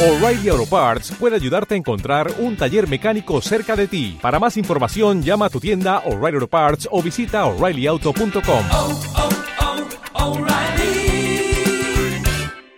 O'Reilly 0.00 0.48
Auto 0.48 0.64
Parts 0.64 1.10
puede 1.18 1.34
ayudarte 1.34 1.74
a 1.74 1.76
encontrar 1.76 2.32
un 2.38 2.56
taller 2.56 2.88
mecánico 2.88 3.40
cerca 3.40 3.74
de 3.74 3.88
ti. 3.88 4.16
Para 4.22 4.38
más 4.38 4.56
información, 4.56 5.24
llama 5.24 5.46
a 5.46 5.50
tu 5.50 5.58
tienda 5.58 6.04
O'Reilly 6.06 6.36
Auto 6.36 6.46
Parts 6.46 6.88
o 6.92 7.02
visita 7.02 7.44
oreillyauto.com. 7.46 8.64
oh, 8.70 9.00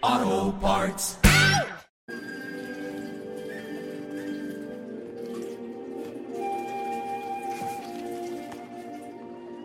oh, 0.01 0.55
Parts. 0.63 1.19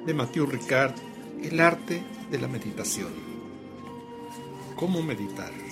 de 0.06 0.14
Mathieu 0.14 0.46
Ricard, 0.46 0.94
El 1.42 1.62
arte 1.62 2.04
de 2.30 2.38
la 2.38 2.50
meditación. 2.50 3.14
¿Cómo 4.76 5.02
meditar? 5.02 5.65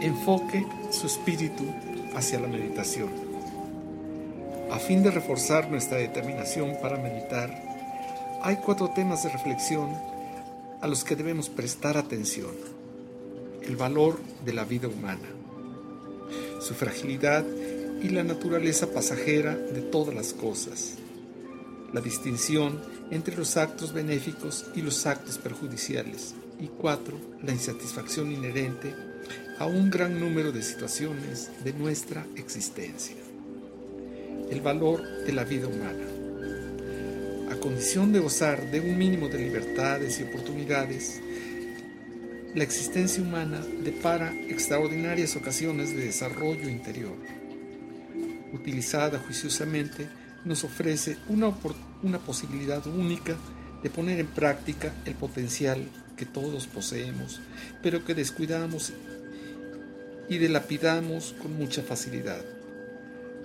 Enfoque 0.00 0.66
su 0.90 1.06
espíritu 1.06 1.64
hacia 2.14 2.38
la 2.40 2.48
meditación. 2.48 3.10
A 4.70 4.78
fin 4.78 5.02
de 5.02 5.10
reforzar 5.10 5.70
nuestra 5.70 5.98
determinación 5.98 6.76
para 6.82 6.98
meditar, 6.98 7.50
hay 8.42 8.56
cuatro 8.56 8.90
temas 8.90 9.22
de 9.22 9.30
reflexión 9.30 9.88
a 10.80 10.86
los 10.86 11.04
que 11.04 11.16
debemos 11.16 11.48
prestar 11.48 11.96
atención. 11.96 12.52
El 13.62 13.76
valor 13.76 14.20
de 14.44 14.52
la 14.52 14.64
vida 14.64 14.88
humana, 14.88 15.28
su 16.60 16.74
fragilidad 16.74 17.44
y 18.02 18.08
la 18.10 18.22
naturaleza 18.22 18.92
pasajera 18.92 19.56
de 19.56 19.80
todas 19.80 20.14
las 20.14 20.32
cosas 20.32 20.98
la 21.92 22.00
distinción 22.00 22.80
entre 23.10 23.36
los 23.36 23.56
actos 23.56 23.92
benéficos 23.92 24.66
y 24.74 24.82
los 24.82 25.06
actos 25.06 25.38
perjudiciales. 25.38 26.34
Y 26.60 26.66
cuatro, 26.68 27.16
la 27.42 27.52
insatisfacción 27.52 28.32
inherente 28.32 28.94
a 29.58 29.66
un 29.66 29.90
gran 29.90 30.20
número 30.20 30.52
de 30.52 30.62
situaciones 30.62 31.50
de 31.64 31.72
nuestra 31.72 32.26
existencia. 32.36 33.16
El 34.50 34.60
valor 34.60 35.02
de 35.24 35.32
la 35.32 35.44
vida 35.44 35.66
humana. 35.66 36.04
A 37.50 37.56
condición 37.56 38.12
de 38.12 38.20
gozar 38.20 38.70
de 38.70 38.80
un 38.80 38.98
mínimo 38.98 39.28
de 39.28 39.38
libertades 39.38 40.20
y 40.20 40.24
oportunidades, 40.24 41.20
la 42.54 42.64
existencia 42.64 43.22
humana 43.22 43.60
depara 43.82 44.34
extraordinarias 44.48 45.36
ocasiones 45.36 45.90
de 45.90 46.06
desarrollo 46.06 46.68
interior. 46.68 47.16
Utilizada 48.52 49.18
juiciosamente, 49.18 50.08
nos 50.44 50.64
ofrece 50.64 51.18
una, 51.28 51.52
una 52.02 52.18
posibilidad 52.18 52.86
única 52.86 53.36
de 53.82 53.90
poner 53.90 54.20
en 54.20 54.28
práctica 54.28 54.92
el 55.04 55.14
potencial 55.14 55.86
que 56.16 56.24
todos 56.24 56.66
poseemos, 56.66 57.40
pero 57.82 58.04
que 58.04 58.14
descuidamos 58.14 58.92
y 60.28 60.38
dilapidamos 60.38 61.34
con 61.40 61.56
mucha 61.56 61.82
facilidad. 61.82 62.44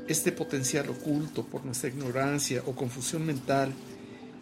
Este 0.07 0.31
potencial 0.31 0.89
oculto 0.89 1.43
por 1.43 1.63
nuestra 1.63 1.89
ignorancia 1.89 2.63
o 2.65 2.73
confusión 2.73 3.25
mental 3.25 3.71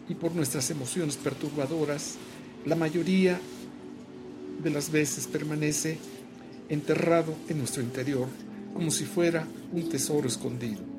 y 0.08 0.14
por 0.14 0.34
nuestras 0.34 0.70
emociones 0.70 1.16
perturbadoras, 1.16 2.16
la 2.64 2.76
mayoría 2.76 3.40
de 4.62 4.70
las 4.70 4.90
veces 4.90 5.26
permanece 5.26 5.98
enterrado 6.68 7.34
en 7.48 7.58
nuestro 7.58 7.82
interior 7.82 8.28
como 8.74 8.90
si 8.90 9.04
fuera 9.04 9.46
un 9.72 9.88
tesoro 9.88 10.28
escondido 10.28 10.90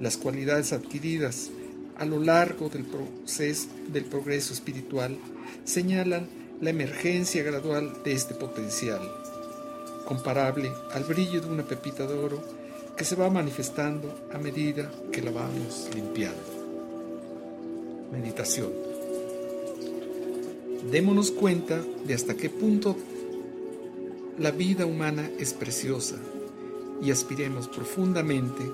las 0.00 0.16
cualidades 0.16 0.72
adquiridas 0.72 1.50
a 1.96 2.04
lo 2.04 2.20
largo 2.22 2.68
del 2.68 2.84
proceso 2.84 3.68
del 3.92 4.04
progreso 4.04 4.52
espiritual 4.52 5.18
señalan 5.64 6.28
la 6.60 6.70
emergencia 6.70 7.42
gradual 7.42 8.02
de 8.04 8.12
este 8.12 8.34
potencial, 8.34 9.00
comparable 10.08 10.72
al 10.92 11.04
brillo 11.04 11.42
de 11.42 11.48
una 11.48 11.64
pepita 11.64 12.06
de 12.06 12.14
oro 12.14 12.42
que 12.96 13.04
se 13.04 13.14
va 13.14 13.28
manifestando 13.28 14.26
a 14.32 14.38
medida 14.38 14.90
que 15.12 15.20
la 15.20 15.30
vamos 15.30 15.90
limpiando. 15.94 16.40
Meditación. 18.10 18.72
Démonos 20.90 21.30
cuenta 21.30 21.78
de 22.06 22.14
hasta 22.14 22.34
qué 22.34 22.48
punto 22.48 22.96
la 24.38 24.50
vida 24.50 24.86
humana 24.86 25.28
es 25.38 25.52
preciosa 25.52 26.16
y 27.02 27.10
aspiremos 27.10 27.68
profundamente 27.68 28.64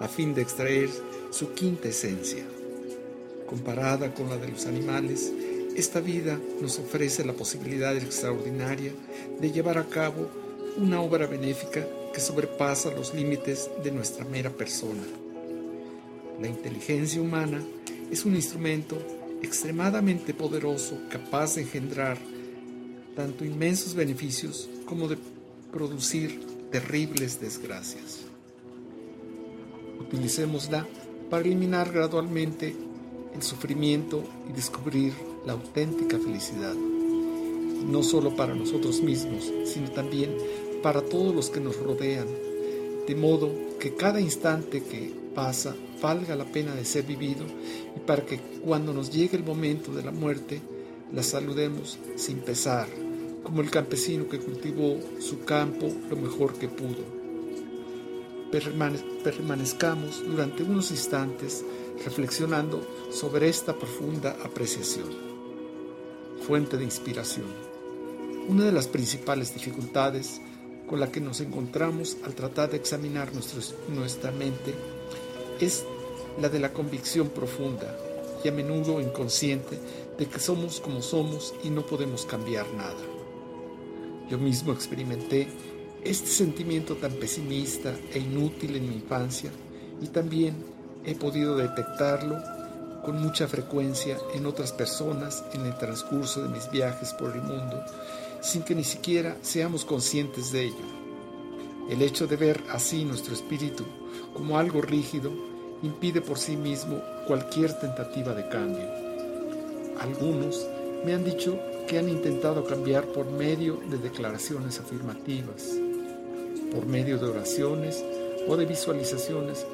a 0.00 0.06
fin 0.06 0.34
de 0.34 0.42
extraer 0.42 0.90
su 1.30 1.54
quinta 1.54 1.88
esencia. 1.88 2.44
Comparada 3.46 4.12
con 4.12 4.28
la 4.28 4.36
de 4.36 4.48
los 4.48 4.66
animales, 4.66 5.32
esta 5.76 6.00
vida 6.00 6.38
nos 6.60 6.78
ofrece 6.78 7.24
la 7.24 7.32
posibilidad 7.32 7.96
extraordinaria 7.96 8.92
de 9.40 9.50
llevar 9.50 9.78
a 9.78 9.86
cabo 9.86 10.43
una 10.76 11.00
obra 11.00 11.26
benéfica 11.26 11.86
que 12.12 12.20
sobrepasa 12.20 12.90
los 12.90 13.14
límites 13.14 13.70
de 13.82 13.90
nuestra 13.90 14.24
mera 14.24 14.50
persona. 14.50 15.02
La 16.40 16.48
inteligencia 16.48 17.20
humana 17.20 17.62
es 18.10 18.24
un 18.24 18.34
instrumento 18.34 18.96
extremadamente 19.42 20.34
poderoso 20.34 20.98
capaz 21.10 21.54
de 21.54 21.62
engendrar 21.62 22.18
tanto 23.14 23.44
inmensos 23.44 23.94
beneficios 23.94 24.68
como 24.86 25.08
de 25.08 25.16
producir 25.70 26.40
terribles 26.70 27.40
desgracias 27.40 28.24
utilicémosla 30.14 30.86
para 31.30 31.44
eliminar 31.44 31.92
gradualmente 31.92 32.74
el 33.34 33.42
sufrimiento 33.42 34.22
y 34.48 34.52
descubrir 34.52 35.12
la 35.44 35.54
auténtica 35.54 36.18
felicidad. 36.18 36.74
No 37.86 38.02
solo 38.02 38.34
para 38.34 38.54
nosotros 38.54 39.02
mismos, 39.02 39.52
sino 39.64 39.90
también 39.90 40.36
para 40.82 41.02
todos 41.02 41.34
los 41.34 41.50
que 41.50 41.60
nos 41.60 41.76
rodean, 41.76 42.26
de 43.06 43.14
modo 43.14 43.50
que 43.78 43.94
cada 43.94 44.20
instante 44.20 44.82
que 44.82 45.12
pasa 45.34 45.74
valga 46.00 46.36
la 46.36 46.44
pena 46.44 46.74
de 46.74 46.84
ser 46.84 47.04
vivido 47.04 47.44
y 47.96 48.00
para 48.00 48.24
que 48.24 48.38
cuando 48.64 48.92
nos 48.92 49.10
llegue 49.10 49.36
el 49.36 49.44
momento 49.44 49.92
de 49.92 50.02
la 50.02 50.12
muerte, 50.12 50.60
la 51.12 51.22
saludemos 51.22 51.98
sin 52.16 52.38
pesar, 52.38 52.88
como 53.42 53.60
el 53.60 53.70
campesino 53.70 54.28
que 54.28 54.38
cultivó 54.38 54.98
su 55.20 55.44
campo 55.44 55.86
lo 56.08 56.16
mejor 56.16 56.54
que 56.54 56.68
pudo 56.68 57.24
permanezcamos 59.24 60.22
durante 60.24 60.62
unos 60.62 60.90
instantes 60.92 61.64
reflexionando 62.04 62.86
sobre 63.10 63.48
esta 63.48 63.74
profunda 63.74 64.36
apreciación. 64.44 65.08
Fuente 66.46 66.76
de 66.76 66.84
inspiración. 66.84 67.73
Una 68.46 68.64
de 68.64 68.72
las 68.72 68.88
principales 68.88 69.54
dificultades 69.54 70.40
con 70.86 71.00
la 71.00 71.10
que 71.10 71.20
nos 71.20 71.40
encontramos 71.40 72.18
al 72.24 72.34
tratar 72.34 72.70
de 72.70 72.76
examinar 72.76 73.30
nuestra 73.88 74.32
mente 74.32 74.74
es 75.60 75.84
la 76.38 76.50
de 76.50 76.60
la 76.60 76.72
convicción 76.72 77.28
profunda 77.28 77.96
y 78.44 78.48
a 78.48 78.52
menudo 78.52 79.00
inconsciente 79.00 79.78
de 80.18 80.26
que 80.26 80.38
somos 80.38 80.80
como 80.80 81.00
somos 81.00 81.54
y 81.64 81.70
no 81.70 81.86
podemos 81.86 82.26
cambiar 82.26 82.66
nada. 82.74 83.00
Yo 84.28 84.36
mismo 84.36 84.74
experimenté 84.74 85.48
este 86.04 86.28
sentimiento 86.28 86.96
tan 86.96 87.12
pesimista 87.12 87.94
e 88.12 88.18
inútil 88.18 88.76
en 88.76 88.90
mi 88.90 88.96
infancia 88.96 89.50
y 90.02 90.08
también 90.08 90.54
he 91.06 91.14
podido 91.14 91.56
detectarlo 91.56 92.36
con 93.04 93.20
mucha 93.20 93.46
frecuencia 93.46 94.18
en 94.34 94.46
otras 94.46 94.72
personas 94.72 95.44
en 95.52 95.66
el 95.66 95.76
transcurso 95.76 96.42
de 96.42 96.48
mis 96.48 96.70
viajes 96.70 97.12
por 97.12 97.32
el 97.32 97.42
mundo, 97.42 97.84
sin 98.40 98.62
que 98.62 98.74
ni 98.74 98.84
siquiera 98.84 99.36
seamos 99.42 99.84
conscientes 99.84 100.50
de 100.52 100.64
ello. 100.64 101.04
El 101.88 102.02
hecho 102.02 102.26
de 102.26 102.36
ver 102.36 102.62
así 102.70 103.04
nuestro 103.04 103.34
espíritu 103.34 103.84
como 104.32 104.58
algo 104.58 104.80
rígido 104.80 105.30
impide 105.82 106.22
por 106.22 106.38
sí 106.38 106.56
mismo 106.56 107.02
cualquier 107.26 107.78
tentativa 107.78 108.34
de 108.34 108.48
cambio. 108.48 108.88
Algunos 110.00 110.66
me 111.04 111.12
han 111.12 111.24
dicho 111.24 111.58
que 111.86 111.98
han 111.98 112.08
intentado 112.08 112.64
cambiar 112.64 113.04
por 113.04 113.30
medio 113.30 113.80
de 113.90 113.98
declaraciones 113.98 114.80
afirmativas, 114.80 115.72
por 116.72 116.86
medio 116.86 117.18
de 117.18 117.26
oraciones 117.26 118.02
o 118.48 118.56
de 118.56 118.64
visualizaciones, 118.64 119.66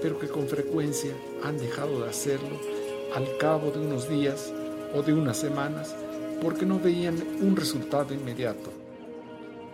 pero 0.00 0.18
que 0.18 0.28
con 0.28 0.48
frecuencia 0.48 1.12
han 1.42 1.58
dejado 1.58 2.00
de 2.00 2.08
hacerlo 2.08 2.77
al 3.14 3.36
cabo 3.38 3.70
de 3.70 3.80
unos 3.80 4.08
días 4.08 4.52
o 4.94 5.02
de 5.02 5.12
unas 5.12 5.36
semanas 5.36 5.94
porque 6.42 6.66
no 6.66 6.78
veían 6.78 7.16
un 7.40 7.56
resultado 7.56 8.14
inmediato. 8.14 8.70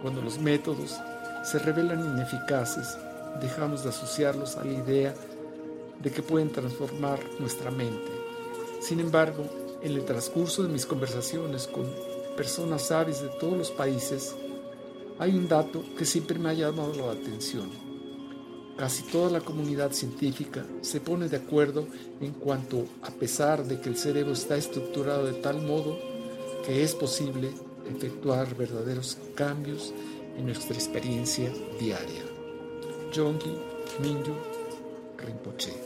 Cuando 0.02 0.22
los 0.22 0.38
métodos 0.38 0.96
se 1.44 1.58
revelan 1.58 2.04
ineficaces, 2.16 2.96
dejamos 3.40 3.82
de 3.82 3.90
asociarlos 3.90 4.56
a 4.56 4.64
la 4.64 4.72
idea 4.72 5.14
de 6.02 6.10
que 6.10 6.22
pueden 6.22 6.50
transformar 6.50 7.20
nuestra 7.38 7.70
mente. 7.70 8.12
Sin 8.80 9.00
embargo, 9.00 9.44
en 9.82 9.92
el 9.92 10.04
transcurso 10.04 10.62
de 10.62 10.68
mis 10.68 10.86
conversaciones 10.86 11.66
con 11.66 11.86
personas 12.36 12.82
sabias 12.82 13.22
de 13.22 13.28
todos 13.28 13.56
los 13.56 13.70
países, 13.70 14.34
hay 15.18 15.36
un 15.36 15.48
dato 15.48 15.82
que 15.96 16.04
siempre 16.04 16.38
me 16.38 16.50
ha 16.50 16.54
llamado 16.54 16.92
la 16.94 17.12
atención. 17.12 17.70
Casi 18.76 19.04
toda 19.04 19.30
la 19.30 19.40
comunidad 19.40 19.92
científica 19.92 20.66
se 20.80 21.00
pone 21.00 21.28
de 21.28 21.36
acuerdo 21.36 21.86
en 22.20 22.32
cuanto 22.32 22.86
a 23.02 23.10
pesar 23.10 23.64
de 23.64 23.80
que 23.80 23.88
el 23.88 23.96
cerebro 23.96 24.32
está 24.32 24.56
estructurado 24.56 25.26
de 25.26 25.34
tal 25.34 25.62
modo 25.62 25.96
que 26.66 26.82
es 26.82 26.94
posible 26.94 27.50
efectuar 27.88 28.56
verdaderos 28.56 29.18
cambios 29.34 29.92
en 30.36 30.46
nuestra 30.46 30.74
experiencia 30.74 31.52
diaria. 31.78 32.24
Yonggi 33.12 33.54
Mingyur 34.00 34.42
Rinpoche. 35.18 35.83